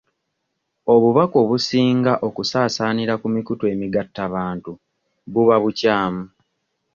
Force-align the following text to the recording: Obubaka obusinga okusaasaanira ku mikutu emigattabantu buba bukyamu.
Obubaka 0.93 1.35
obusinga 1.43 2.13
okusaasaanira 2.27 3.13
ku 3.21 3.27
mikutu 3.35 3.63
emigattabantu 3.73 4.71
buba 5.33 5.55
bukyamu. 5.63 6.23